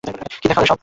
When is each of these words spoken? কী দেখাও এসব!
কী 0.41 0.47
দেখাও 0.49 0.63
এসব! 0.63 0.77